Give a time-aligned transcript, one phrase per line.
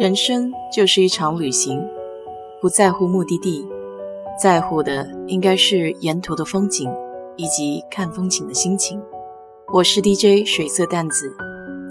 [0.00, 1.78] 人生就是一场旅行，
[2.58, 3.68] 不在乎目的地，
[4.40, 6.90] 在乎的应该是沿途的风景
[7.36, 8.98] 以及看风景的心情。
[9.70, 11.36] 我是 DJ 水色淡子，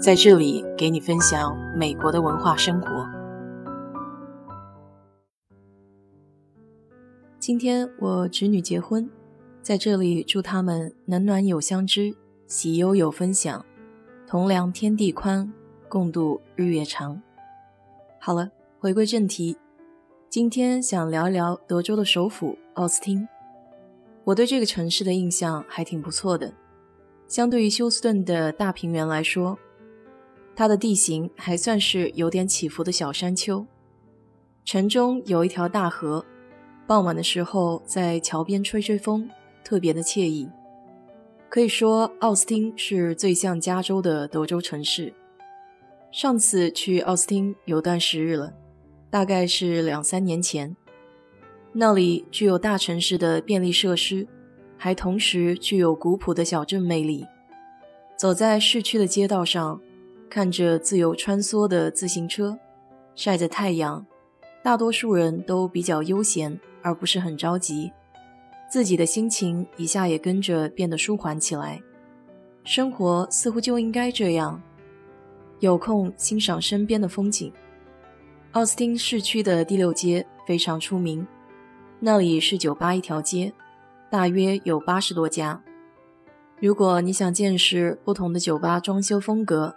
[0.02, 2.88] 在这里给你分享美国的文化生活。
[7.38, 9.08] 今天我侄女结婚，
[9.62, 12.12] 在这里祝他们冷暖有相知，
[12.48, 13.64] 喜忧有分享，
[14.26, 15.52] 同量天地宽，
[15.88, 17.22] 共度日月长。
[18.22, 19.56] 好了，回归正题，
[20.28, 23.26] 今天想聊一聊德州的首府奥斯汀。
[24.24, 26.52] 我对这个城市的印象还挺不错的。
[27.26, 29.58] 相对于休斯顿的大平原来说，
[30.54, 33.66] 它的地形还算是有点起伏的小山丘。
[34.66, 36.22] 城中有一条大河，
[36.86, 39.30] 傍晚的时候在桥边吹吹风，
[39.64, 40.46] 特别的惬意。
[41.48, 45.14] 可以说，奥斯汀是最像加州的德州城市。
[46.12, 48.52] 上次去奥斯汀有段时日了，
[49.10, 50.76] 大概是两三年前。
[51.72, 54.26] 那里具有大城市的便利设施，
[54.76, 57.24] 还同时具有古朴的小镇魅力。
[58.16, 59.80] 走在市区的街道上，
[60.28, 62.58] 看着自由穿梭的自行车，
[63.14, 64.04] 晒着太阳，
[64.64, 67.92] 大多数人都比较悠闲，而不是很着急。
[68.68, 71.80] 自己的心情一下也跟着变得舒缓起来。
[72.64, 74.60] 生活似乎就应该这样。
[75.60, 77.52] 有空欣赏身边的风景。
[78.52, 81.26] 奥斯汀市区的第六街非常出名，
[82.00, 83.52] 那里是酒吧一条街，
[84.10, 85.62] 大约有八十多家。
[86.58, 89.74] 如果你想见识不同的酒吧装修风格，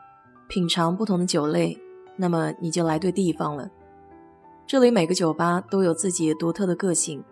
[0.47, 1.77] 品尝不同的酒类，
[2.15, 3.69] 那么你就来对地方了。
[4.65, 7.23] 这里每个酒吧都有自己独特的个性，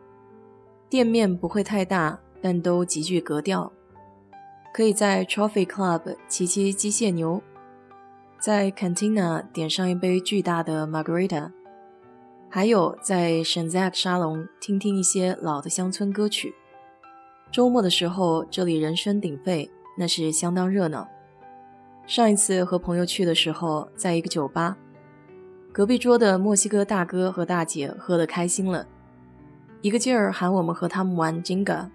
[0.89, 3.71] 店面不会太大，但都极具格调。
[4.73, 7.41] 可以在 Trophy Club 骑骑机械牛。
[8.41, 11.51] 在 Cantina 点上一杯巨大的 Margarita，
[12.49, 16.55] 还有在 Shanzak 沙龙听听一些老的乡村歌曲。
[17.51, 21.07] 周末的时候，这里人声鼎沸，那是相当热闹。
[22.07, 24.75] 上一次和朋友去的时候，在一个酒吧，
[25.71, 28.87] 隔壁桌的墨西哥大哥和大姐喝得开心了，
[29.83, 31.89] 一个劲儿喊我们和他们玩 Jenga，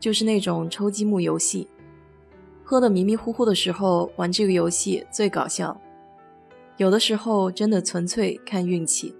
[0.00, 1.68] 就是那种抽积木游戏。
[2.64, 5.78] 喝得迷迷糊糊的时候玩这个游戏最搞笑，
[6.76, 9.14] 有的时候真的纯粹看运气。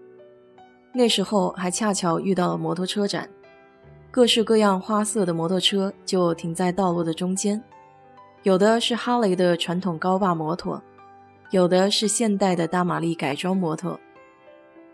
[0.95, 3.29] 那时候还恰巧遇到了摩托车展，
[4.11, 7.63] 各式各样花色的摩托车就停在道路的中间，
[8.43, 10.83] 有的是哈雷的传统高坝摩托，
[11.51, 13.99] 有的是现代的大马力改装摩托，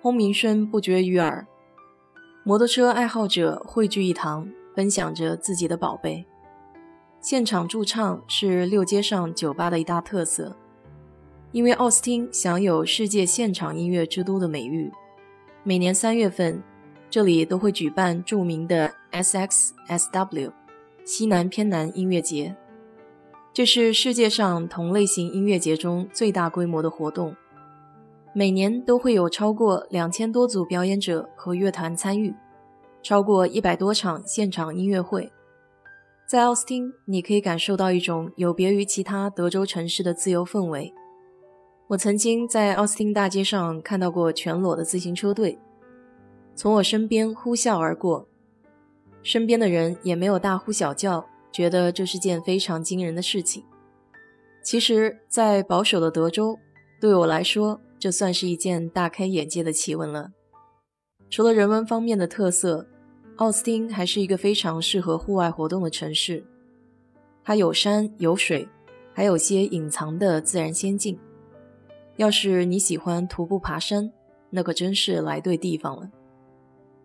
[0.00, 1.46] 轰鸣声不绝于耳，
[2.44, 6.24] 摩托车爱好者汇聚一堂，分享着自己的宝贝。
[7.20, 10.56] 现场驻唱是六街上酒吧的一大特色，
[11.50, 14.92] 因为奥斯汀享有世界现场音乐之都的美誉，
[15.64, 16.62] 每年三月份，
[17.10, 20.52] 这里都会举办著名的 SXSW
[21.04, 22.54] 西南偏南音乐节，
[23.52, 27.34] 这是世界上同类型音乐节中最大规模的活动，
[28.32, 32.32] 每年都会有超过两千多组表演者和乐团参与，
[33.02, 35.32] 超过一百多场现场音乐会。
[36.28, 40.92] 在奥斯汀，你可以感受到一种有别于其他德州城市的自由氛围。
[41.86, 45.58] 我曾经在奥斯汀大街上看到过全裸的自行车队，
[46.54, 48.28] 从我身边呼啸而过，
[49.22, 53.64] 身边的人也没有大呼小叫，觉得这是件非常惊人的事情。
[54.62, 56.58] 其实，在保守的德州，
[57.00, 60.32] 对我来说，这算是一件大开眼界的奇闻了。
[61.30, 62.86] 除了人文方面的特色。
[63.38, 66.44] 奥斯汀还是一个非常适合户外活动的城市，
[67.44, 68.68] 它有山有水，
[69.14, 71.16] 还有些隐藏的自然仙境。
[72.16, 74.10] 要是你喜欢徒步爬山，
[74.50, 76.10] 那可真是来对地方了。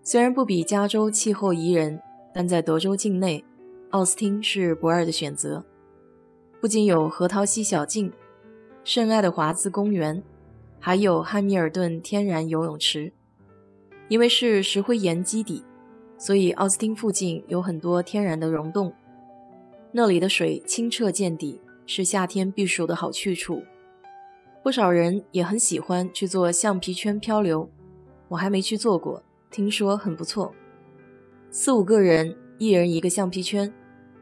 [0.01, 2.01] 虽然不比加州气候宜人，
[2.33, 3.45] 但在德州境内，
[3.91, 5.63] 奥斯汀是不二的选择。
[6.59, 8.11] 不仅有核桃溪小径、
[8.83, 10.23] 圣爱德华兹公园，
[10.79, 13.13] 还有汉密尔顿天然游泳池，
[14.07, 15.63] 因为是石灰岩基底。
[16.23, 18.93] 所以，奥斯汀附近有很多天然的溶洞，
[19.91, 23.61] 那里的水清澈见底，是夏天避暑的好去处。
[24.63, 27.69] 不少人也很喜欢去做橡皮圈漂流，
[28.29, 29.21] 我还没去做过，
[29.51, 30.55] 听说很不错。
[31.51, 33.73] 四五个人，一人一个橡皮圈，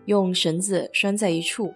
[0.05, 1.71] 用绳子拴在一处，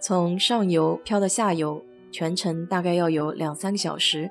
[0.00, 4.30] 从上游漂到下游，全程大概要有两三个小时，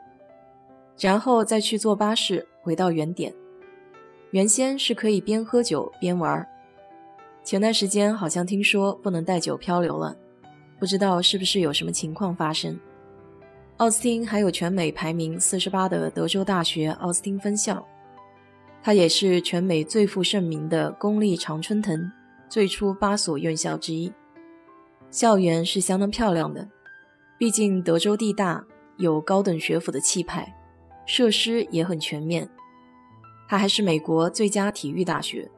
[1.00, 3.32] 然后再去坐巴士回到原点。
[4.38, 6.48] 原先是可以边喝酒边玩，
[7.44, 10.16] 前段时间好像听说不能带酒漂流了，
[10.80, 12.80] 不知道是不是有什么情况发生。
[13.78, 17.84] 奥斯汀还有全美排名四十八的德州大学奥斯汀分校，
[18.84, 22.12] 它也是全美最负盛名的公立常春藤
[22.48, 24.14] 最初八所院校之一。
[25.10, 26.70] 校园是相当漂亮的，
[27.40, 28.64] 毕竟德州地大，
[28.98, 30.56] 有高等学府的气派，
[31.08, 32.48] 设施也很全面。
[33.48, 35.50] 它还是美国最佳体育大学。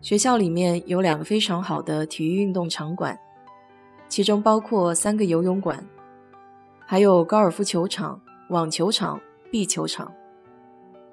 [0.00, 3.18] 学校里面有两个非常好的体育运动场馆，
[4.08, 5.84] 其中包括三个游泳馆，
[6.86, 8.20] 还有高尔夫球场、
[8.50, 9.20] 网球场、
[9.50, 10.12] 壁球场。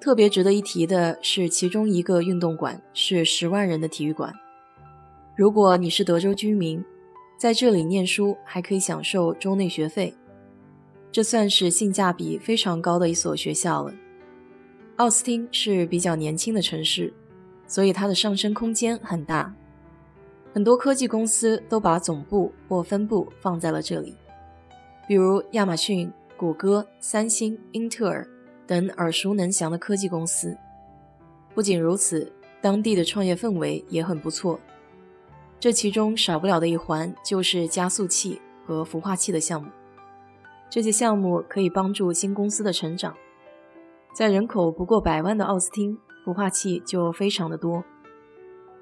[0.00, 4.32] 特别值得一提的是，其中一个运动馆是十万人的体育馆。
[5.36, 6.84] 如果你是德州居民，
[7.36, 10.14] 在这里念书还可以享受州内学费，
[11.12, 13.94] 这算是性价比非常高的一所学校了。
[15.00, 17.10] 奥斯汀是比较年轻的城市。
[17.66, 19.54] 所以它的上升空间很大，
[20.52, 24.14] 很多科技公司都把总部或分部放在了这里，
[25.06, 28.28] 比如亚马逊、谷歌、三星、英特尔
[28.66, 30.54] 等耳熟能详的科技公司。
[31.54, 32.30] 不仅如此，
[32.60, 34.58] 当地的创业氛围也很不错。
[35.60, 39.70] 这其中少不了的一环就是加速器和孵化器的项目，
[40.68, 43.14] 这些项目可以帮助新公司的成长。
[44.12, 45.98] 在人口不过百万的奥斯汀。
[46.22, 47.82] 孵化器就非常的多，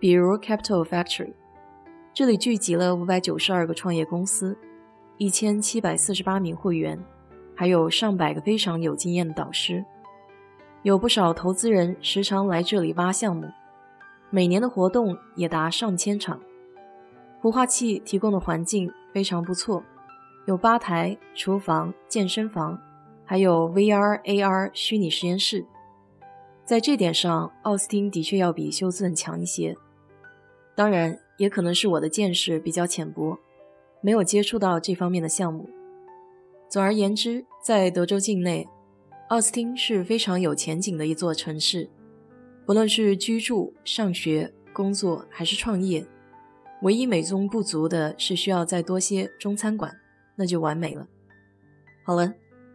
[0.00, 1.32] 比如 Capital Factory，
[2.12, 4.58] 这里聚集了五百九十二个创业公司，
[5.18, 6.98] 一千七百四十八名会员，
[7.54, 9.84] 还有上百个非常有经验的导师，
[10.82, 13.46] 有不少投资人时常来这里挖项目，
[14.30, 16.40] 每年的活动也达上千场。
[17.40, 19.84] 孵化器提供的环境非常不错，
[20.46, 22.76] 有吧台、厨房、健身房，
[23.28, 25.66] 还有 VR、AR 虚拟实验室。
[26.64, 29.76] 在这点上，奥斯汀的确要比休斯顿强一些。
[30.74, 33.38] 当然，也可能是我的见识比较浅薄，
[34.00, 35.68] 没有接触到这方面的项目。
[36.70, 38.66] 总而言之，在德州境内，
[39.28, 41.90] 奥斯汀是非常有前景的一座城市。
[42.64, 46.06] 不论是居住、上学、工作还是创业，
[46.80, 49.94] 唯一美中不足的是需要再多些中餐馆，
[50.34, 51.06] 那就完美了。
[52.04, 52.32] 好了，